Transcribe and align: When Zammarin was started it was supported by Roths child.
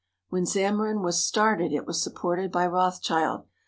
When 0.29 0.45
Zammarin 0.45 1.03
was 1.03 1.23
started 1.23 1.71
it 1.71 1.85
was 1.85 2.01
supported 2.01 2.51
by 2.51 2.65
Roths 2.67 2.99
child. 2.99 3.45